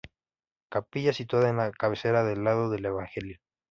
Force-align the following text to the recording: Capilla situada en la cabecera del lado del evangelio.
Capilla 0.71 1.13
situada 1.13 1.49
en 1.49 1.57
la 1.57 1.69
cabecera 1.71 2.23
del 2.23 2.43
lado 2.43 2.71
del 2.71 2.85
evangelio. 2.85 3.37